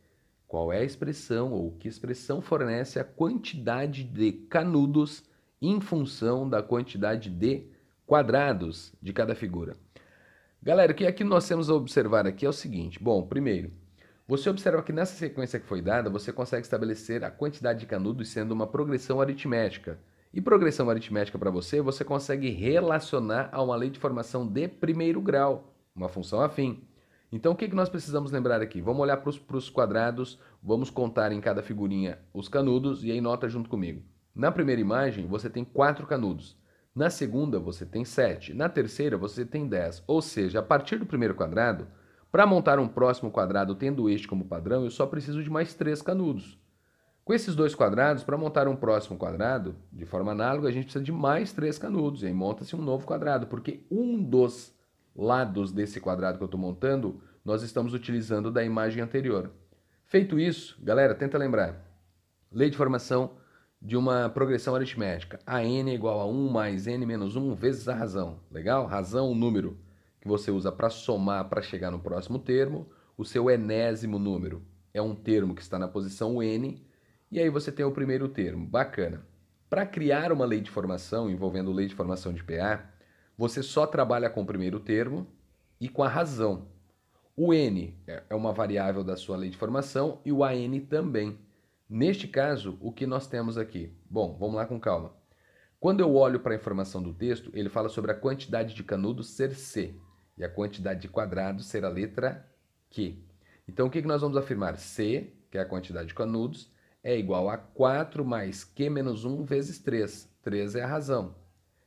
qual 0.46 0.72
é 0.72 0.78
a 0.78 0.84
expressão 0.84 1.52
ou 1.52 1.72
que 1.72 1.88
expressão 1.88 2.40
fornece 2.40 2.98
a 2.98 3.04
quantidade 3.04 4.04
de 4.04 4.32
canudos 4.32 5.24
em 5.60 5.80
função 5.80 6.48
da 6.48 6.62
quantidade 6.62 7.28
de 7.28 7.66
quadrados 8.06 8.92
de 9.00 9.12
cada 9.12 9.34
figura. 9.34 9.76
Galera, 10.62 10.92
o 10.92 10.94
que 10.94 11.06
aqui 11.06 11.24
nós 11.24 11.46
temos 11.46 11.70
a 11.70 11.74
observar 11.74 12.26
aqui 12.26 12.44
é 12.44 12.48
o 12.48 12.52
seguinte. 12.52 13.02
Bom, 13.02 13.26
primeiro, 13.26 13.70
você 14.26 14.48
observa 14.48 14.82
que 14.82 14.92
nessa 14.92 15.16
sequência 15.16 15.58
que 15.58 15.66
foi 15.66 15.82
dada, 15.82 16.08
você 16.08 16.32
consegue 16.32 16.62
estabelecer 16.62 17.24
a 17.24 17.30
quantidade 17.30 17.80
de 17.80 17.86
canudos 17.86 18.28
sendo 18.28 18.52
uma 18.52 18.66
progressão 18.66 19.20
aritmética. 19.20 19.98
E 20.32 20.40
progressão 20.40 20.88
aritmética 20.88 21.36
para 21.38 21.50
você, 21.50 21.80
você 21.80 22.04
consegue 22.04 22.50
relacionar 22.50 23.48
a 23.50 23.60
uma 23.60 23.74
lei 23.74 23.90
de 23.90 23.98
formação 23.98 24.46
de 24.46 24.68
primeiro 24.68 25.20
grau, 25.20 25.74
uma 25.94 26.08
função 26.08 26.40
afim. 26.40 26.80
Então, 27.32 27.52
o 27.52 27.56
que, 27.56 27.68
que 27.68 27.74
nós 27.74 27.88
precisamos 27.88 28.30
lembrar 28.30 28.60
aqui? 28.60 28.80
Vamos 28.80 29.02
olhar 29.02 29.16
para 29.16 29.56
os 29.56 29.68
quadrados, 29.68 30.38
vamos 30.62 30.90
contar 30.90 31.32
em 31.32 31.40
cada 31.40 31.62
figurinha 31.62 32.18
os 32.32 32.48
canudos 32.48 33.04
e 33.04 33.10
aí 33.10 33.20
nota 33.20 33.48
junto 33.48 33.68
comigo. 33.68 34.02
Na 34.34 34.52
primeira 34.52 34.80
imagem, 34.80 35.26
você 35.26 35.50
tem 35.50 35.64
quatro 35.64 36.06
canudos. 36.06 36.56
Na 36.94 37.10
segunda, 37.10 37.58
você 37.58 37.86
tem 37.86 38.04
sete. 38.04 38.52
Na 38.54 38.68
terceira, 38.68 39.16
você 39.16 39.44
tem 39.44 39.68
dez. 39.68 40.02
Ou 40.06 40.20
seja, 40.20 40.60
a 40.60 40.62
partir 40.62 40.96
do 40.96 41.06
primeiro 41.06 41.34
quadrado, 41.34 41.86
para 42.30 42.46
montar 42.46 42.78
um 42.78 42.88
próximo 42.88 43.30
quadrado 43.30 43.74
tendo 43.74 44.08
este 44.08 44.28
como 44.28 44.44
padrão, 44.44 44.84
eu 44.84 44.90
só 44.90 45.06
preciso 45.06 45.42
de 45.42 45.50
mais 45.50 45.74
três 45.74 46.00
canudos. 46.00 46.58
Com 47.24 47.34
esses 47.34 47.54
dois 47.54 47.74
quadrados, 47.74 48.24
para 48.24 48.36
montar 48.36 48.66
um 48.66 48.76
próximo 48.76 49.18
quadrado, 49.18 49.76
de 49.92 50.04
forma 50.04 50.32
análoga, 50.32 50.68
a 50.68 50.72
gente 50.72 50.84
precisa 50.84 51.04
de 51.04 51.12
mais 51.12 51.52
três 51.52 51.78
canudos. 51.78 52.22
E 52.22 52.26
aí 52.26 52.32
monta-se 52.32 52.74
um 52.74 52.82
novo 52.82 53.06
quadrado, 53.06 53.46
porque 53.46 53.84
um 53.90 54.22
dos 54.22 54.74
lados 55.14 55.70
desse 55.72 56.00
quadrado 56.00 56.38
que 56.38 56.44
eu 56.44 56.46
estou 56.46 56.60
montando, 56.60 57.22
nós 57.44 57.62
estamos 57.62 57.94
utilizando 57.94 58.50
da 58.50 58.64
imagem 58.64 59.02
anterior. 59.02 59.50
Feito 60.06 60.40
isso, 60.40 60.76
galera, 60.82 61.14
tenta 61.14 61.38
lembrar. 61.38 61.84
Lei 62.50 62.68
de 62.68 62.76
formação 62.76 63.32
de 63.80 63.96
uma 63.96 64.28
progressão 64.28 64.74
aritmética. 64.74 65.40
A 65.46 65.64
n 65.64 65.90
é 65.90 65.94
igual 65.94 66.20
a 66.20 66.26
1 66.26 66.50
mais 66.50 66.86
n 66.86 67.06
menos 67.06 67.34
1 67.34 67.54
vezes 67.54 67.88
a 67.88 67.94
razão. 67.94 68.40
Legal? 68.50 68.86
Razão, 68.86 69.30
o 69.30 69.34
número 69.34 69.78
que 70.20 70.28
você 70.28 70.50
usa 70.50 70.70
para 70.70 70.90
somar 70.90 71.48
para 71.48 71.62
chegar 71.62 71.90
no 71.90 71.98
próximo 71.98 72.38
termo. 72.38 72.86
O 73.16 73.24
seu 73.24 73.50
enésimo 73.50 74.18
número 74.18 74.62
é 74.92 75.00
um 75.00 75.14
termo 75.14 75.54
que 75.54 75.62
está 75.62 75.78
na 75.78 75.88
posição 75.88 76.42
n. 76.42 76.84
E 77.32 77.40
aí 77.40 77.48
você 77.48 77.72
tem 77.72 77.84
o 77.86 77.92
primeiro 77.92 78.28
termo. 78.28 78.66
Bacana. 78.66 79.24
Para 79.70 79.86
criar 79.86 80.32
uma 80.32 80.44
lei 80.44 80.60
de 80.60 80.70
formação 80.70 81.30
envolvendo 81.30 81.72
lei 81.72 81.86
de 81.86 81.94
formação 81.94 82.32
de 82.32 82.42
PA, 82.42 82.84
você 83.38 83.62
só 83.62 83.86
trabalha 83.86 84.28
com 84.28 84.42
o 84.42 84.46
primeiro 84.46 84.80
termo 84.80 85.26
e 85.80 85.88
com 85.88 86.02
a 86.02 86.08
razão. 86.08 86.66
O 87.36 87.54
n 87.54 87.96
é 88.06 88.34
uma 88.34 88.52
variável 88.52 89.02
da 89.02 89.16
sua 89.16 89.36
lei 89.36 89.48
de 89.48 89.56
formação 89.56 90.20
e 90.24 90.32
o 90.32 90.44
an 90.44 90.80
também. 90.88 91.38
Neste 91.92 92.28
caso, 92.28 92.78
o 92.80 92.92
que 92.92 93.04
nós 93.04 93.26
temos 93.26 93.58
aqui? 93.58 93.92
Bom, 94.08 94.36
vamos 94.38 94.54
lá 94.54 94.64
com 94.64 94.78
calma. 94.78 95.12
Quando 95.80 95.98
eu 95.98 96.14
olho 96.14 96.38
para 96.38 96.52
a 96.52 96.56
informação 96.56 97.02
do 97.02 97.12
texto, 97.12 97.50
ele 97.52 97.68
fala 97.68 97.88
sobre 97.88 98.12
a 98.12 98.14
quantidade 98.14 98.74
de 98.74 98.84
canudos 98.84 99.30
ser 99.30 99.56
C 99.56 99.96
e 100.38 100.44
a 100.44 100.48
quantidade 100.48 101.00
de 101.00 101.08
quadrados 101.08 101.66
ser 101.66 101.84
a 101.84 101.88
letra 101.88 102.48
Q. 102.90 103.18
Então, 103.66 103.88
o 103.88 103.90
que 103.90 104.00
nós 104.02 104.20
vamos 104.20 104.36
afirmar? 104.36 104.78
C, 104.78 105.32
que 105.50 105.58
é 105.58 105.62
a 105.62 105.66
quantidade 105.66 106.06
de 106.06 106.14
canudos, 106.14 106.72
é 107.02 107.18
igual 107.18 107.50
a 107.50 107.58
4 107.58 108.24
mais 108.24 108.62
Q 108.62 108.88
menos 108.88 109.24
1 109.24 109.42
vezes 109.42 109.80
3. 109.80 110.32
3 110.42 110.76
é 110.76 110.84
a 110.84 110.86
razão. 110.86 111.34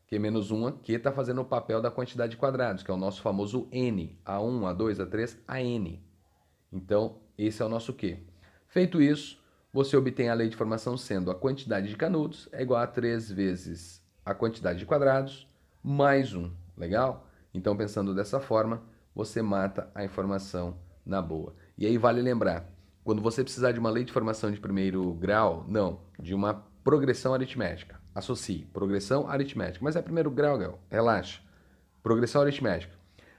Q 0.08 0.20
menos 0.20 0.52
1 0.52 0.68
aqui 0.68 0.96
está 0.96 1.14
fazendo 1.14 1.40
o 1.40 1.46
papel 1.46 1.82
da 1.82 1.90
quantidade 1.90 2.32
de 2.32 2.38
quadrados, 2.38 2.84
que 2.84 2.92
é 2.92 2.94
o 2.94 2.98
nosso 2.98 3.22
famoso 3.22 3.70
N. 3.72 4.20
A1, 4.26 4.76
A2, 4.76 4.98
A3, 4.98 5.38
AN. 5.48 5.98
Então, 6.74 7.22
esse 7.38 7.62
é 7.62 7.66
o 7.66 7.70
nosso 7.70 7.94
Q. 7.94 8.20
Feito 8.68 9.02
isso, 9.02 9.42
você 9.74 9.98
obtém 9.98 10.30
a 10.30 10.36
lei 10.36 10.48
de 10.48 10.56
formação 10.56 10.96
sendo 10.96 11.32
a 11.32 11.36
quantidade 11.36 11.90
de 11.90 11.96
canudos 11.96 12.48
é 12.52 12.62
igual 12.62 12.80
a 12.80 12.86
3 12.86 13.32
vezes 13.32 14.02
a 14.24 14.34
quantidade 14.34 14.78
de 14.78 14.86
quadrados 14.86 15.50
mais 15.84 16.36
1. 16.36 16.52
Legal? 16.78 17.28
Então, 17.52 17.76
pensando 17.76 18.14
dessa 18.14 18.40
forma, 18.40 18.84
você 19.16 19.42
mata 19.42 19.90
a 19.96 20.06
informação 20.06 20.78
na 21.04 21.22
boa. 21.22 21.56
E 21.78 21.88
aí 21.88 21.98
vale 21.98 22.22
lembrar, 22.22 22.70
quando 23.04 23.22
você 23.22 23.44
precisar 23.44 23.72
de 23.72 23.80
uma 23.80 23.90
lei 23.90 24.04
de 24.04 24.14
formação 24.14 24.52
de 24.52 24.60
primeiro 24.60 25.12
grau, 25.16 25.66
não, 25.68 26.02
de 26.20 26.34
uma 26.34 26.66
progressão 26.84 27.34
aritmética. 27.34 28.00
Associe 28.14 28.66
progressão 28.72 29.28
aritmética. 29.28 29.84
Mas 29.84 29.96
é 29.96 30.02
primeiro 30.02 30.30
grau, 30.30 30.58
Gal. 30.58 30.80
Relaxa. 30.90 31.42
Progressão 32.04 32.42
aritmética. 32.42 32.94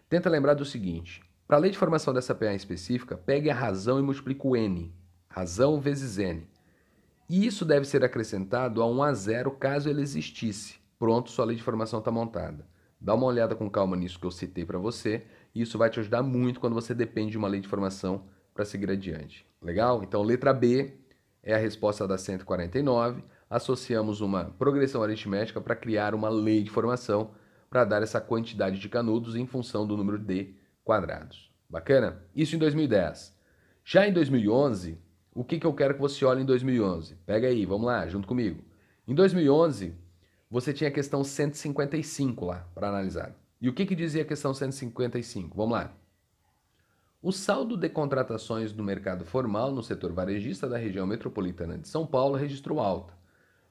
Tenta 0.09 0.29
lembrar 0.29 0.55
do 0.55 0.65
seguinte: 0.65 1.23
para 1.47 1.57
a 1.57 1.61
lei 1.61 1.71
de 1.71 1.79
formação 1.79 2.13
dessa 2.13 2.35
PA 2.35 2.53
específica, 2.55 3.17
pegue 3.17 3.51
a 3.51 3.55
razão 3.55 3.99
e 3.99 4.03
multiplique 4.03 4.47
o 4.47 4.57
n. 4.57 4.93
Razão 5.35 5.81
vezes 5.81 6.17
n. 6.17 6.47
E 7.29 7.45
isso 7.45 7.65
deve 7.65 7.85
ser 7.87 8.05
acrescentado 8.05 8.81
a 8.81 8.87
1 8.87 9.03
a 9.03 9.13
0 9.13 9.51
caso 9.51 9.91
ele 9.91 10.01
existisse. 10.01 10.77
Pronto, 10.97 11.29
sua 11.29 11.45
lei 11.45 11.57
de 11.57 11.63
formação 11.65 11.99
está 11.99 12.09
montada. 12.09 12.65
Dá 13.01 13.15
uma 13.15 13.27
olhada 13.27 13.57
com 13.57 13.69
calma 13.69 13.97
nisso 13.97 14.17
que 14.21 14.27
eu 14.27 14.31
citei 14.31 14.65
para 14.65 14.79
você, 14.79 15.27
e 15.53 15.61
isso 15.61 15.77
vai 15.77 15.91
te 15.91 15.99
ajudar 15.99 16.23
muito 16.23 16.61
quando 16.61 16.75
você 16.75 16.95
depende 16.95 17.33
de 17.33 17.39
uma 17.39 17.49
lei 17.49 17.61
de 17.61 17.67
formação 17.67 18.27
para 18.55 18.65
seguir 18.65 18.89
adiante. 18.89 19.45
Legal? 19.61 20.05
Então, 20.05 20.23
letra 20.23 20.55
B 20.55 21.01
é 21.43 21.53
a 21.53 21.59
resposta 21.59 22.07
da 22.07 22.17
149 22.17 23.25
associamos 23.51 24.21
uma 24.21 24.45
progressão 24.57 25.03
aritmética 25.03 25.61
para 25.61 25.75
criar 25.75 26.15
uma 26.15 26.29
lei 26.29 26.63
de 26.63 26.71
formação 26.71 27.33
para 27.69 27.85
dar 27.85 28.05
essa 28.05 28.21
quantidade 28.21 28.79
de 28.79 28.89
canudos 28.89 29.35
em 29.35 29.49
função 29.49 29.85
do 29.85 29.97
número 29.97 30.17
de 30.17 30.55
quadrados. 30.85 31.53
Bacana? 31.69 32.25
Isso 32.37 32.55
em 32.55 32.59
2010. 32.61 33.35
Já 33.85 34.07
em 34.07 34.13
2011, 34.13 35.03
o 35.35 35.43
que, 35.43 35.59
que 35.59 35.67
eu 35.67 35.75
quero 35.75 35.95
que 35.95 36.01
você 36.01 36.25
olhe 36.25 36.43
em 36.43 36.47
2011? 36.47 37.17
Pega 37.27 37.49
aí, 37.49 37.67
vamos 37.67 37.87
lá, 37.87 38.07
junto 38.07 38.29
comigo. 38.29 38.63
Em 39.07 39.15
2011, 39.15 39.93
você 40.49 40.73
tinha 40.73 40.89
a 40.89 40.93
questão 40.93 41.25
155 41.25 42.45
lá 42.45 42.67
para 42.75 42.89
analisar. 42.89 43.35
E 43.61 43.69
o 43.69 43.73
que, 43.73 43.85
que 43.85 43.97
dizia 43.97 44.23
a 44.23 44.27
questão 44.27 44.55
155? 44.55 45.57
Vamos 45.57 45.73
lá. 45.73 45.93
O 47.21 47.33
saldo 47.33 47.77
de 47.77 47.89
contratações 47.89 48.73
no 48.73 48.85
mercado 48.85 49.25
formal 49.25 49.73
no 49.73 49.83
setor 49.83 50.13
varejista 50.13 50.69
da 50.69 50.79
região 50.79 51.07
metropolitana 51.07 51.79
de 51.79 51.89
São 51.89 52.07
Paulo 52.07 52.37
registrou 52.37 52.79
alta. 52.79 53.15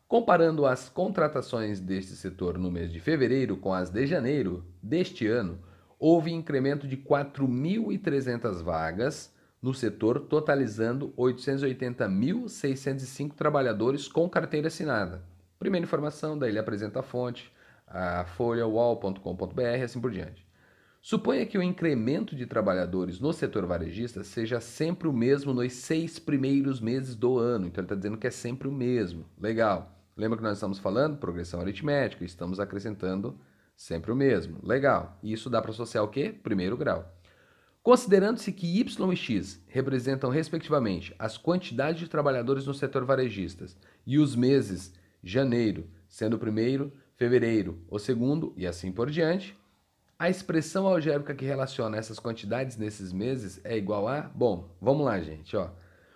Comparando 0.08 0.65
as 0.65 0.89
contratações 0.89 1.79
deste 1.79 2.15
setor 2.15 2.58
no 2.58 2.70
mês 2.70 2.91
de 2.91 3.00
fevereiro 3.00 3.55
com 3.58 3.74
as 3.74 3.89
de 3.89 4.05
janeiro 4.05 4.65
deste 4.82 5.27
ano, 5.27 5.60
houve 5.98 6.32
incremento 6.32 6.88
de 6.88 6.98
4.300 6.98 8.62
vagas 8.62 9.33
no 9.63 9.74
setor, 9.74 10.20
totalizando 10.20 11.12
880.605 11.17 13.34
trabalhadores 13.34 14.08
com 14.10 14.29
carteira 14.29 14.67
assinada. 14.67 15.24
Primeira 15.58 15.86
informação, 15.86 16.38
daí 16.38 16.50
ele 16.50 16.60
apresenta 16.60 17.00
a 17.00 17.03
fonte, 17.03 17.50
a 17.88 18.25
folha, 18.25 18.67
wall.com.br, 18.67 19.82
assim 19.82 20.01
por 20.01 20.12
diante. 20.12 20.46
Suponha 21.01 21.46
que 21.46 21.58
o 21.58 21.63
incremento 21.63 22.36
de 22.36 22.46
trabalhadores 22.46 23.22
no 23.22 23.32
setor 23.32 23.65
varejista 23.65 24.22
seja 24.24 24.60
sempre 24.60 25.08
o 25.08 25.13
mesmo 25.13 25.53
nos 25.53 25.72
seis 25.72 26.20
primeiros 26.20 26.82
meses 26.82 27.15
do 27.15 27.39
ano. 27.39 27.67
Então 27.67 27.82
ele 27.82 27.86
está 27.86 27.96
dizendo 27.96 28.17
que 28.17 28.27
é 28.27 28.32
sempre 28.32 28.67
o 28.67 28.72
mesmo. 28.72 29.25
Legal. 29.39 29.98
Lembra 30.15 30.38
que 30.38 30.43
nós 30.43 30.58
estamos 30.58 30.77
falando? 30.79 31.17
Progressão 31.17 31.60
aritmética, 31.62 32.25
estamos 32.25 32.60
acrescentando 32.60 33.39
sempre 33.75 34.12
o 34.12 34.15
mesmo. 34.15 34.60
Legal. 34.62 35.17
E 35.24 35.34
isso 35.34 35.50
dá 35.50 35.60
para 35.62 35.72
associar 35.72 36.03
o 36.03 36.10
quê? 36.10 36.36
Primeiro 36.43 36.77
grau. 36.77 37.12
Considerando-se 37.84 38.50
que 38.54 38.80
Y 38.80 39.12
e 39.12 39.16
X 39.18 39.62
representam, 39.68 40.30
respectivamente, 40.30 41.13
as 41.20 41.38
quantidades 41.38 42.00
de 42.00 42.08
trabalhadores 42.08 42.66
no 42.66 42.74
setor 42.74 43.04
varejistas 43.04 43.78
e 44.08 44.18
os 44.18 44.38
meses 44.38 44.94
janeiro, 45.22 45.90
sendo 46.08 46.38
o 46.38 46.40
primeiro, 46.40 46.94
fevereiro, 47.18 47.84
o 47.90 48.00
segundo 48.00 48.54
e 48.56 48.66
assim 48.66 48.90
por 48.90 49.12
diante, 49.12 49.58
a 50.18 50.30
expressão 50.30 50.88
algébrica 50.88 51.36
que 51.36 51.44
relaciona 51.44 51.98
essas 51.98 52.20
quantidades 52.20 52.78
nesses 52.78 53.12
meses 53.12 53.60
é 53.66 53.75
igual 53.75 54.08
a. 54.08 54.22
Bom, 54.22 54.74
vamos 54.82 55.06
lá, 55.06 55.20
gente. 55.20 55.54
Ó. 55.58 55.70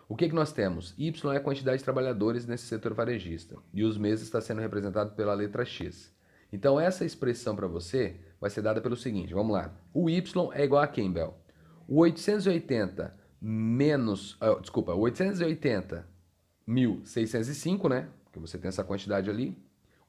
O 0.08 0.16
que, 0.16 0.30
que 0.30 0.36
nós 0.36 0.54
temos? 0.54 0.96
Y 0.98 1.34
é 1.34 1.36
a 1.36 1.42
quantidade 1.42 1.80
de 1.80 1.84
trabalhadores 1.84 2.46
nesse 2.46 2.66
setor 2.66 2.94
varejista 2.94 3.58
e 3.74 3.84
os 3.84 3.98
meses 3.98 4.24
está 4.24 4.40
sendo 4.40 4.62
representado 4.62 5.16
pela 5.16 5.34
letra 5.34 5.66
X. 5.66 6.16
Então 6.50 6.80
essa 6.80 7.04
expressão 7.04 7.58
para 7.58 7.68
você 7.68 8.22
vai 8.40 8.50
ser 8.50 8.62
dada 8.62 8.80
pelo 8.80 8.96
seguinte, 8.96 9.34
vamos 9.34 9.52
lá. 9.52 9.78
O 9.94 10.10
Y 10.10 10.50
é 10.54 10.64
igual 10.64 10.82
a 10.82 10.88
quem, 10.88 11.12
Bel? 11.12 11.38
O 11.88 12.00
880 12.00 13.15
menos, 13.41 14.34
uh, 14.41 14.60
desculpa, 14.60 14.91
880.605, 14.94 17.89
né? 17.89 18.10
Porque 18.25 18.39
você 18.39 18.58
tem 18.58 18.67
essa 18.70 18.84
quantidade 18.84 19.29
ali. 19.29 19.56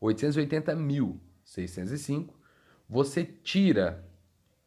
880.605. 0.02 2.30
Você 2.88 3.24
tira 3.24 4.04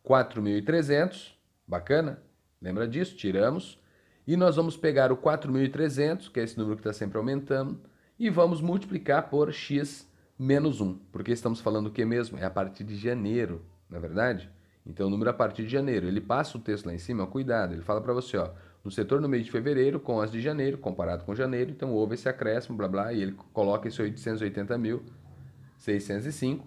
4.300, 0.05 1.33
bacana? 1.67 2.21
Lembra 2.61 2.87
disso? 2.87 3.15
Tiramos 3.15 3.81
e 4.25 4.37
nós 4.37 4.55
vamos 4.55 4.77
pegar 4.77 5.11
o 5.11 5.17
4.300, 5.17 6.31
que 6.31 6.39
é 6.39 6.43
esse 6.43 6.57
número 6.57 6.77
que 6.77 6.81
está 6.81 6.93
sempre 6.93 7.17
aumentando, 7.17 7.81
e 8.17 8.29
vamos 8.29 8.61
multiplicar 8.61 9.29
por 9.29 9.51
x 9.51 10.09
menos 10.37 10.79
1. 10.79 10.97
Porque 11.11 11.31
estamos 11.31 11.59
falando 11.59 11.87
o 11.87 11.91
que 11.91 12.05
mesmo? 12.05 12.37
É 12.37 12.45
a 12.45 12.49
partir 12.49 12.83
de 12.83 12.95
janeiro, 12.95 13.65
na 13.89 13.97
é 13.97 13.99
verdade? 13.99 14.49
Então, 14.85 15.07
o 15.07 15.09
número 15.09 15.29
é 15.29 15.31
a 15.31 15.35
partir 15.35 15.63
de 15.63 15.69
janeiro. 15.69 16.07
Ele 16.07 16.21
passa 16.21 16.57
o 16.57 16.61
texto 16.61 16.85
lá 16.85 16.93
em 16.93 16.97
cima, 16.97 17.27
cuidado, 17.27 17.73
ele 17.73 17.81
fala 17.81 18.01
para 18.01 18.13
você, 18.13 18.37
ó, 18.37 18.49
no 18.83 18.89
setor 18.89 19.21
no 19.21 19.29
mês 19.29 19.45
de 19.45 19.51
fevereiro, 19.51 19.99
com 19.99 20.19
as 20.19 20.31
de 20.31 20.41
janeiro, 20.41 20.75
comparado 20.77 21.23
com 21.23 21.35
janeiro, 21.35 21.69
então 21.69 21.93
houve 21.93 22.15
esse 22.15 22.27
acréscimo, 22.27 22.75
blá 22.75 22.87
blá, 22.87 23.13
e 23.13 23.21
ele 23.21 23.33
coloca 23.53 23.87
esse 23.87 24.01
880.605, 24.01 26.61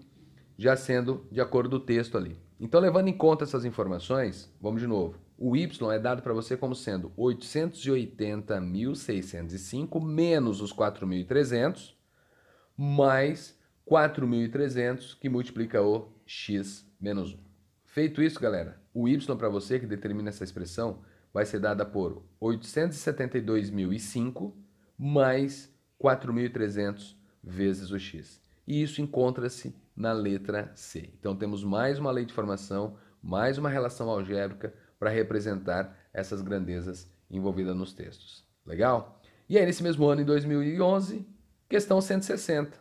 já 0.57 0.77
sendo 0.77 1.25
de 1.29 1.41
acordo 1.41 1.67
do 1.69 1.77
texto 1.79 2.17
ali. 2.17 2.39
Então, 2.57 2.79
levando 2.79 3.09
em 3.09 3.17
conta 3.17 3.43
essas 3.43 3.65
informações, 3.65 4.49
vamos 4.61 4.79
de 4.81 4.87
novo. 4.87 5.19
O 5.37 5.57
Y 5.57 5.93
é 5.93 5.99
dado 5.99 6.21
para 6.21 6.33
você 6.33 6.55
como 6.55 6.73
sendo 6.73 7.11
880.605 7.17 10.01
menos 10.01 10.61
os 10.61 10.73
4.300 10.73 11.93
mais 12.77 13.59
4.300 13.89 15.17
que 15.19 15.27
multiplica 15.27 15.81
o 15.81 16.13
x 16.25 16.89
menos 16.99 17.33
1. 17.33 17.54
Feito 17.95 18.21
isso, 18.21 18.39
galera, 18.41 18.77
o 18.93 19.07
Y 19.07 19.37
para 19.37 19.47
você 19.47 19.79
que 19.79 19.85
determina 19.85 20.27
essa 20.27 20.43
expressão 20.43 20.99
vai 21.33 21.45
ser 21.45 21.59
dada 21.59 21.85
por 21.85 22.25
872.005 22.41 24.51
mais 24.97 25.73
4.300 25.97 27.15
vezes 27.41 27.91
o 27.91 27.97
x. 27.97 28.41
E 28.67 28.83
isso 28.83 29.01
encontra-se 29.01 29.73
na 29.95 30.11
letra 30.11 30.73
C. 30.75 31.09
Então 31.17 31.37
temos 31.37 31.63
mais 31.63 31.97
uma 31.97 32.11
lei 32.11 32.25
de 32.25 32.33
formação, 32.33 32.97
mais 33.23 33.57
uma 33.57 33.69
relação 33.69 34.09
algébrica 34.09 34.73
para 34.99 35.09
representar 35.09 35.97
essas 36.13 36.41
grandezas 36.41 37.09
envolvidas 37.31 37.77
nos 37.77 37.93
textos. 37.93 38.45
Legal? 38.65 39.21
E 39.47 39.57
aí, 39.57 39.65
nesse 39.65 39.81
mesmo 39.81 40.05
ano, 40.05 40.19
em 40.19 40.25
2011, 40.25 41.25
questão 41.69 42.01
160. 42.01 42.77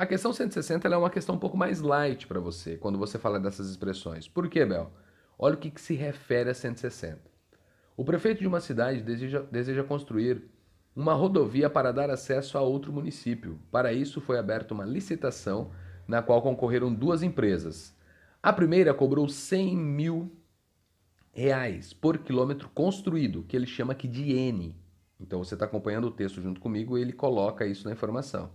A 0.00 0.06
questão 0.06 0.32
160 0.32 0.88
é 0.88 0.96
uma 0.96 1.10
questão 1.10 1.34
um 1.34 1.38
pouco 1.38 1.58
mais 1.58 1.82
light 1.82 2.26
para 2.26 2.40
você, 2.40 2.78
quando 2.78 2.98
você 2.98 3.18
fala 3.18 3.38
dessas 3.38 3.68
expressões. 3.68 4.26
Por 4.26 4.48
quê, 4.48 4.64
Bel? 4.64 4.90
Olha 5.38 5.56
o 5.56 5.58
que, 5.58 5.70
que 5.70 5.78
se 5.78 5.92
refere 5.92 6.48
a 6.48 6.54
160. 6.54 7.20
O 7.98 8.02
prefeito 8.02 8.40
de 8.40 8.46
uma 8.46 8.62
cidade 8.62 9.02
deseja, 9.02 9.42
deseja 9.52 9.84
construir 9.84 10.42
uma 10.96 11.12
rodovia 11.12 11.68
para 11.68 11.92
dar 11.92 12.08
acesso 12.08 12.56
a 12.56 12.62
outro 12.62 12.90
município. 12.90 13.58
Para 13.70 13.92
isso, 13.92 14.22
foi 14.22 14.38
aberta 14.38 14.72
uma 14.72 14.86
licitação 14.86 15.70
na 16.08 16.22
qual 16.22 16.40
concorreram 16.40 16.94
duas 16.94 17.22
empresas. 17.22 17.94
A 18.42 18.54
primeira 18.54 18.94
cobrou 18.94 19.28
100 19.28 19.76
mil 19.76 20.32
reais 21.30 21.92
por 21.92 22.16
quilômetro 22.16 22.70
construído, 22.70 23.42
que 23.42 23.54
ele 23.54 23.66
chama 23.66 23.92
aqui 23.92 24.08
de 24.08 24.32
N. 24.32 24.74
Então 25.20 25.44
você 25.44 25.52
está 25.52 25.66
acompanhando 25.66 26.06
o 26.06 26.10
texto 26.10 26.40
junto 26.40 26.58
comigo 26.58 26.96
e 26.96 27.02
ele 27.02 27.12
coloca 27.12 27.66
isso 27.66 27.86
na 27.86 27.92
informação. 27.92 28.50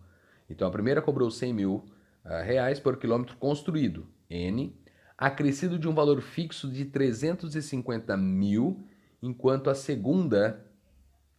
Então 0.49 0.67
a 0.67 0.71
primeira 0.71 1.01
cobrou 1.01 1.29
100 1.29 1.53
mil 1.53 1.85
uh, 2.23 2.43
reais 2.43 2.79
por 2.79 2.97
quilômetro 2.97 3.37
construído, 3.37 4.07
N, 4.29 4.75
acrescido 5.17 5.79
de 5.79 5.87
um 5.87 5.93
valor 5.93 6.21
fixo 6.21 6.69
de 6.69 6.85
350 6.85 8.15
mil, 8.17 8.83
enquanto 9.21 9.69
a 9.69 9.75
segunda 9.75 10.65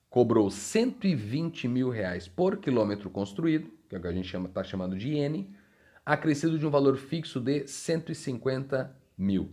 cobrou 0.08 0.50
120 0.50 1.68
mil 1.68 1.90
reais 1.90 2.26
por 2.26 2.56
quilômetro 2.56 3.10
construído, 3.10 3.70
que 3.88 3.94
é 3.94 3.98
o 3.98 4.00
que 4.00 4.08
a 4.08 4.12
gente 4.12 4.26
está 4.26 4.38
chama, 4.38 4.48
tá 4.48 4.64
chamando 4.64 4.96
de 4.96 5.12
N, 5.14 5.54
acrescido 6.04 6.58
de 6.58 6.66
um 6.66 6.70
valor 6.70 6.96
fixo 6.96 7.40
de 7.40 7.66
150 7.66 8.96
mil. 9.18 9.50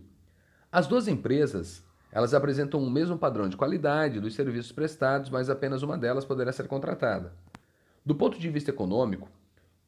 As 0.70 0.86
duas 0.86 1.06
empresas, 1.06 1.84
elas 2.10 2.32
apresentam 2.32 2.82
o 2.82 2.90
mesmo 2.90 3.18
padrão 3.18 3.48
de 3.48 3.56
qualidade 3.56 4.20
dos 4.20 4.34
serviços 4.34 4.72
prestados, 4.72 5.30
mas 5.30 5.50
apenas 5.50 5.82
uma 5.82 5.98
delas 5.98 6.24
poderá 6.24 6.52
ser 6.52 6.66
contratada. 6.66 7.32
Do 8.06 8.14
ponto 8.14 8.38
de 8.38 8.48
vista 8.48 8.70
econômico, 8.70 9.28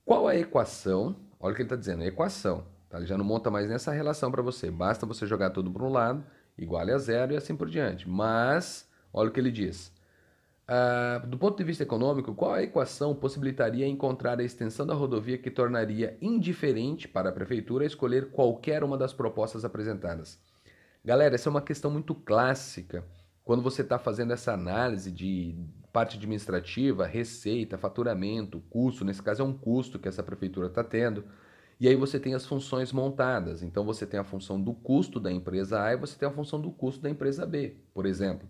qual 0.07 0.27
a 0.27 0.35
equação 0.35 1.15
Olha 1.39 1.53
o 1.53 1.55
que 1.55 1.63
ele 1.63 1.67
está 1.67 1.77
dizendo, 1.77 2.03
equação. 2.03 2.65
Tá? 2.89 2.99
Ele 2.99 3.07
já 3.07 3.17
não 3.17 3.25
monta 3.25 3.51
mais 3.51 3.69
nessa 3.69 3.93
relação 3.93 4.31
para 4.31 4.43
você. 4.43 4.71
Basta 4.71 5.07
você 5.07 5.27
jogar 5.27 5.51
tudo 5.51 5.71
para 5.71 5.85
um 5.85 5.91
lado, 5.91 6.25
igual 6.57 6.83
a 6.83 6.99
zero 6.99 7.33
e 7.33 7.37
assim 7.37 7.55
por 7.55 7.69
diante. 7.69 8.09
Mas, 8.09 8.89
olha 9.13 9.29
o 9.29 9.33
que 9.33 9.39
ele 9.39 9.51
diz. 9.51 9.93
Ah, 10.67 11.23
do 11.27 11.39
ponto 11.39 11.57
de 11.57 11.65
vista 11.65 11.83
econômico, 11.83 12.35
qual 12.35 12.55
a 12.55 12.63
equação 12.63 13.15
possibilitaria 13.15 13.87
encontrar 13.87 14.41
a 14.41 14.43
extensão 14.43 14.87
da 14.87 14.95
rodovia 14.95 15.39
que 15.39 15.51
tornaria 15.51 16.17
indiferente 16.21 17.07
para 17.07 17.29
a 17.29 17.33
prefeitura 17.33 17.85
escolher 17.85 18.31
qualquer 18.31 18.83
uma 18.83 18.97
das 18.97 19.13
propostas 19.13 19.65
apresentadas? 19.65 20.41
Galera, 21.05 21.37
essa 21.37 21.49
é 21.49 21.51
uma 21.51 21.63
questão 21.63 21.91
muito 21.91 22.15
clássica 22.15 23.05
quando 23.47 23.63
você 23.63 23.83
está 23.83 23.97
fazendo 23.97 24.33
essa 24.33 24.53
análise 24.53 25.13
de 25.13 25.55
parte 25.93 26.17
administrativa, 26.17 27.07
receita, 27.07 27.79
faturamento, 27.79 28.61
custo. 28.69 29.05
Nesse 29.05 29.23
caso, 29.23 29.41
é 29.41 29.45
um 29.45 29.53
custo 29.53 30.01
que 30.01 30.09
essa 30.09 30.21
prefeitura 30.21 30.67
está 30.67 30.83
tendo. 30.83 31.25
E 31.79 31.87
aí 31.87 31.95
você 31.95 32.19
tem 32.19 32.35
as 32.35 32.45
funções 32.45 32.93
montadas. 32.93 33.63
Então 33.63 33.85
você 33.85 34.05
tem 34.05 34.19
a 34.19 34.25
função 34.25 34.61
do 34.61 34.75
custo 34.75 35.21
da 35.21 35.31
empresa 35.31 35.81
A 35.81 35.93
e 35.93 35.97
você 35.97 36.19
tem 36.19 36.29
a 36.29 36.33
função 36.33 36.61
do 36.61 36.73
custo 36.73 37.01
da 37.01 37.09
empresa 37.09 37.47
B, 37.47 37.77
por 37.95 38.05
exemplo. 38.05 38.49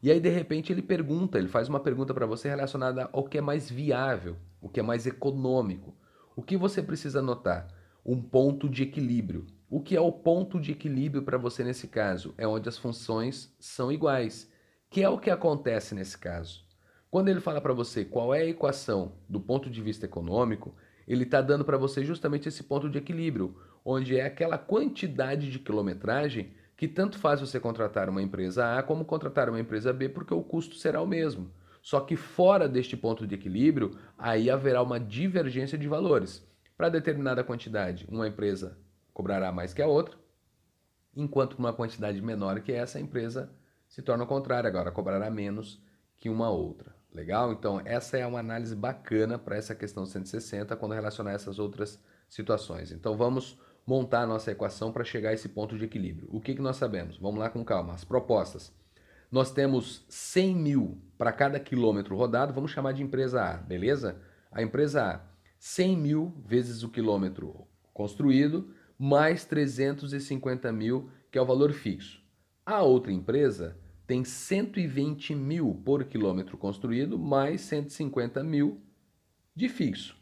E 0.00 0.12
aí, 0.12 0.20
de 0.20 0.28
repente, 0.28 0.72
ele 0.72 0.80
pergunta, 0.80 1.38
ele 1.38 1.48
faz 1.48 1.68
uma 1.68 1.80
pergunta 1.80 2.14
para 2.14 2.24
você 2.24 2.48
relacionada 2.48 3.10
ao 3.12 3.24
que 3.24 3.38
é 3.38 3.40
mais 3.40 3.68
viável, 3.68 4.36
o 4.60 4.68
que 4.68 4.78
é 4.78 4.82
mais 4.82 5.08
econômico. 5.08 5.92
O 6.36 6.42
que 6.42 6.56
você 6.56 6.80
precisa 6.80 7.20
notar? 7.20 7.66
Um 8.04 8.22
ponto 8.22 8.68
de 8.68 8.84
equilíbrio. 8.84 9.44
O 9.68 9.80
que 9.80 9.96
é 9.96 10.00
o 10.00 10.12
ponto 10.12 10.60
de 10.60 10.70
equilíbrio 10.70 11.24
para 11.24 11.36
você 11.36 11.64
nesse 11.64 11.88
caso? 11.88 12.32
É 12.38 12.46
onde 12.46 12.68
as 12.68 12.78
funções 12.78 13.52
são 13.58 13.90
iguais, 13.90 14.48
que 14.88 15.02
é 15.02 15.08
o 15.08 15.18
que 15.18 15.28
acontece 15.28 15.92
nesse 15.92 16.16
caso. 16.16 16.64
Quando 17.10 17.28
ele 17.30 17.40
fala 17.40 17.60
para 17.60 17.72
você 17.72 18.04
qual 18.04 18.32
é 18.32 18.42
a 18.42 18.46
equação 18.46 19.14
do 19.28 19.40
ponto 19.40 19.68
de 19.68 19.82
vista 19.82 20.06
econômico, 20.06 20.72
ele 21.08 21.24
está 21.24 21.40
dando 21.40 21.64
para 21.64 21.76
você 21.76 22.04
justamente 22.04 22.48
esse 22.48 22.62
ponto 22.62 22.88
de 22.88 22.98
equilíbrio, 22.98 23.56
onde 23.84 24.16
é 24.16 24.24
aquela 24.24 24.56
quantidade 24.56 25.50
de 25.50 25.58
quilometragem 25.58 26.52
que 26.76 26.86
tanto 26.86 27.18
faz 27.18 27.40
você 27.40 27.58
contratar 27.58 28.08
uma 28.08 28.22
empresa 28.22 28.78
A 28.78 28.84
como 28.84 29.04
contratar 29.04 29.48
uma 29.48 29.58
empresa 29.58 29.92
B, 29.92 30.08
porque 30.08 30.32
o 30.32 30.44
custo 30.44 30.76
será 30.76 31.02
o 31.02 31.06
mesmo. 31.08 31.50
Só 31.82 31.98
que 31.98 32.14
fora 32.14 32.68
deste 32.68 32.96
ponto 32.96 33.26
de 33.26 33.34
equilíbrio, 33.34 33.98
aí 34.16 34.48
haverá 34.48 34.80
uma 34.80 35.00
divergência 35.00 35.76
de 35.76 35.88
valores. 35.88 36.46
Para 36.76 36.88
determinada 36.88 37.42
quantidade, 37.42 38.06
uma 38.08 38.28
empresa 38.28 38.78
cobrará 39.16 39.50
mais 39.50 39.72
que 39.72 39.80
a 39.80 39.86
outra, 39.86 40.14
enquanto 41.16 41.54
uma 41.54 41.72
quantidade 41.72 42.20
menor 42.20 42.60
que 42.60 42.70
essa, 42.70 42.98
a 42.98 43.00
empresa 43.00 43.50
se 43.88 44.02
torna 44.02 44.24
o 44.24 44.26
contrário, 44.26 44.68
agora 44.68 44.92
cobrará 44.92 45.30
menos 45.30 45.82
que 46.18 46.28
uma 46.28 46.50
outra. 46.50 46.94
Legal? 47.14 47.50
Então, 47.50 47.80
essa 47.86 48.18
é 48.18 48.26
uma 48.26 48.40
análise 48.40 48.76
bacana 48.76 49.38
para 49.38 49.56
essa 49.56 49.74
questão 49.74 50.04
160 50.04 50.76
quando 50.76 50.92
relacionar 50.92 51.32
essas 51.32 51.58
outras 51.58 51.98
situações. 52.28 52.92
Então, 52.92 53.16
vamos 53.16 53.58
montar 53.86 54.20
a 54.20 54.26
nossa 54.26 54.52
equação 54.52 54.92
para 54.92 55.02
chegar 55.02 55.30
a 55.30 55.32
esse 55.32 55.48
ponto 55.48 55.78
de 55.78 55.86
equilíbrio. 55.86 56.28
O 56.30 56.38
que, 56.38 56.54
que 56.54 56.60
nós 56.60 56.76
sabemos? 56.76 57.16
Vamos 57.16 57.40
lá 57.40 57.48
com 57.48 57.64
calma. 57.64 57.94
As 57.94 58.04
propostas. 58.04 58.70
Nós 59.32 59.50
temos 59.50 60.04
100 60.10 60.54
mil 60.54 61.00
para 61.16 61.32
cada 61.32 61.58
quilômetro 61.58 62.14
rodado, 62.14 62.52
vamos 62.52 62.70
chamar 62.70 62.92
de 62.92 63.02
empresa 63.02 63.42
A, 63.42 63.56
beleza? 63.56 64.20
A 64.52 64.62
empresa 64.62 65.02
A, 65.02 65.20
100 65.58 65.96
mil 65.96 66.34
vezes 66.44 66.82
o 66.82 66.90
quilômetro 66.90 67.66
construído, 67.94 68.75
mais 68.98 69.44
350 69.44 70.72
mil, 70.72 71.10
que 71.30 71.38
é 71.38 71.42
o 71.42 71.46
valor 71.46 71.72
fixo. 71.72 72.22
A 72.64 72.82
outra 72.82 73.12
empresa 73.12 73.76
tem 74.06 74.24
120 74.24 75.34
mil 75.34 75.80
por 75.84 76.04
quilômetro 76.04 76.56
construído, 76.56 77.18
mais 77.18 77.60
150 77.62 78.42
mil 78.42 78.80
de 79.54 79.68
fixo. 79.68 80.16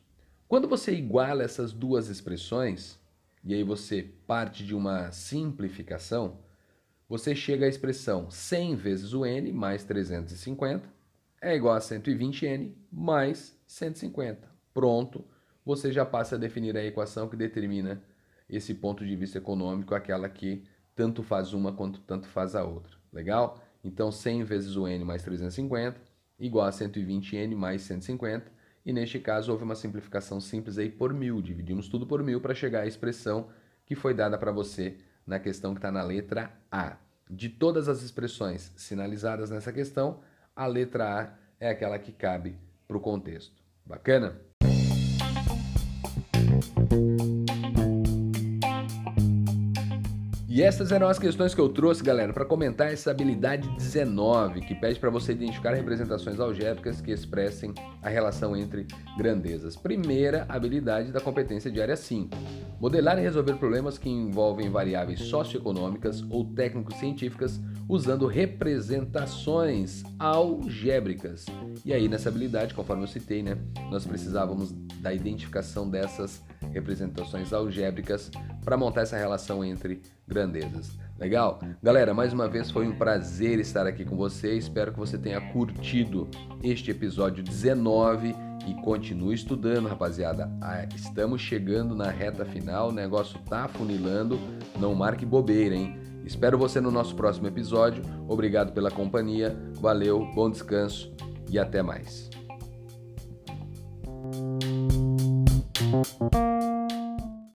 Quando 0.48 0.68
você 0.68 0.92
iguala 0.92 1.42
essas 1.42 1.72
duas 1.72 2.08
expressões, 2.08 2.98
e 3.44 3.54
aí 3.54 3.62
você 3.62 4.02
parte 4.26 4.64
de 4.64 4.74
uma 4.74 5.10
simplificação, 5.12 6.38
você 7.08 7.34
chega 7.34 7.66
à 7.66 7.68
expressão 7.68 8.30
100 8.30 8.76
vezes 8.76 9.12
o 9.12 9.26
n 9.26 9.52
mais 9.52 9.84
350 9.84 10.88
é 11.40 11.54
igual 11.54 11.74
a 11.74 11.78
120n 11.78 12.72
mais 12.90 13.54
150. 13.66 14.48
Pronto, 14.72 15.24
você 15.64 15.92
já 15.92 16.04
passa 16.04 16.36
a 16.36 16.38
definir 16.38 16.76
a 16.76 16.84
equação 16.84 17.28
que 17.28 17.36
determina 17.36 18.02
esse 18.48 18.74
ponto 18.74 19.04
de 19.04 19.16
vista 19.16 19.38
econômico, 19.38 19.94
aquela 19.94 20.28
que 20.28 20.64
tanto 20.94 21.22
faz 21.22 21.52
uma 21.52 21.72
quanto 21.72 22.00
tanto 22.00 22.26
faz 22.28 22.54
a 22.54 22.64
outra. 22.64 22.96
Legal? 23.12 23.58
Então 23.82 24.10
100 24.10 24.44
vezes 24.44 24.76
o 24.76 24.86
n 24.86 25.04
mais 25.04 25.22
350 25.22 26.14
igual 26.38 26.66
a 26.66 26.70
120n 26.70 27.54
mais 27.54 27.82
150 27.82 28.52
e 28.84 28.92
neste 28.92 29.18
caso 29.18 29.50
houve 29.52 29.64
uma 29.64 29.74
simplificação 29.74 30.40
simples 30.40 30.78
aí 30.78 30.90
por 30.90 31.14
mil, 31.14 31.40
dividimos 31.40 31.88
tudo 31.88 32.06
por 32.06 32.22
mil 32.22 32.40
para 32.40 32.54
chegar 32.54 32.82
à 32.82 32.86
expressão 32.86 33.48
que 33.86 33.94
foi 33.94 34.14
dada 34.14 34.36
para 34.36 34.52
você 34.52 34.98
na 35.26 35.38
questão 35.38 35.72
que 35.72 35.78
está 35.78 35.90
na 35.90 36.02
letra 36.02 36.52
A. 36.70 36.96
De 37.30 37.48
todas 37.48 37.88
as 37.88 38.02
expressões 38.02 38.72
sinalizadas 38.76 39.50
nessa 39.50 39.72
questão, 39.72 40.20
a 40.54 40.66
letra 40.66 41.20
A 41.20 41.34
é 41.58 41.70
aquela 41.70 41.98
que 41.98 42.12
cabe 42.12 42.58
para 42.86 42.96
o 42.96 43.00
contexto. 43.00 43.62
Bacana? 43.86 44.38
E 50.54 50.62
essas 50.62 50.92
eram 50.92 51.08
as 51.08 51.18
questões 51.18 51.52
que 51.52 51.60
eu 51.60 51.68
trouxe, 51.68 52.00
galera, 52.00 52.32
para 52.32 52.44
comentar 52.44 52.92
essa 52.92 53.10
habilidade 53.10 53.68
19, 53.70 54.60
que 54.60 54.72
pede 54.72 55.00
para 55.00 55.10
você 55.10 55.32
identificar 55.32 55.74
representações 55.74 56.38
algébricas 56.38 57.00
que 57.00 57.10
expressem 57.10 57.74
a 58.00 58.08
relação 58.08 58.56
entre 58.56 58.86
grandezas. 59.18 59.74
Primeira 59.74 60.46
habilidade 60.48 61.10
da 61.10 61.20
competência 61.20 61.72
de 61.72 61.82
área 61.82 61.96
5. 61.96 62.38
Modelar 62.80 63.18
e 63.18 63.22
resolver 63.22 63.54
problemas 63.54 63.98
que 63.98 64.08
envolvem 64.08 64.70
variáveis 64.70 65.22
socioeconômicas 65.22 66.22
ou 66.30 66.44
técnico-científicas 66.44 67.60
usando 67.88 68.28
representações 68.28 70.04
algébricas. 70.20 71.46
E 71.84 71.92
aí, 71.92 72.08
nessa 72.08 72.28
habilidade, 72.28 72.74
conforme 72.74 73.02
eu 73.02 73.08
citei, 73.08 73.42
né, 73.42 73.58
nós 73.90 74.06
precisávamos 74.06 74.70
da 75.00 75.12
identificação 75.12 75.90
dessas 75.90 76.40
representações 76.74 77.52
algébricas 77.52 78.30
para 78.64 78.76
montar 78.76 79.02
essa 79.02 79.16
relação 79.16 79.64
entre 79.64 80.02
grandezas. 80.26 80.98
Legal? 81.18 81.60
Galera, 81.82 82.12
mais 82.12 82.32
uma 82.32 82.48
vez 82.48 82.70
foi 82.70 82.86
um 82.86 82.96
prazer 82.96 83.60
estar 83.60 83.86
aqui 83.86 84.04
com 84.04 84.16
você. 84.16 84.54
Espero 84.54 84.92
que 84.92 84.98
você 84.98 85.16
tenha 85.16 85.40
curtido 85.52 86.28
este 86.62 86.90
episódio 86.90 87.42
19 87.42 88.34
e 88.66 88.74
continue 88.82 89.34
estudando, 89.34 89.88
rapaziada. 89.88 90.50
Ah, 90.60 90.84
estamos 90.94 91.40
chegando 91.40 91.94
na 91.94 92.10
reta 92.10 92.44
final, 92.44 92.88
o 92.88 92.92
negócio 92.92 93.38
tá 93.48 93.68
funilando. 93.68 94.38
Não 94.78 94.94
marque 94.94 95.24
bobeira, 95.24 95.74
hein? 95.74 95.96
Espero 96.24 96.58
você 96.58 96.80
no 96.80 96.90
nosso 96.90 97.14
próximo 97.14 97.46
episódio. 97.46 98.02
Obrigado 98.26 98.72
pela 98.72 98.90
companhia. 98.90 99.56
Valeu, 99.74 100.26
bom 100.34 100.50
descanso 100.50 101.14
e 101.50 101.58
até 101.58 101.82
mais. 101.82 102.30
Música 105.94 106.73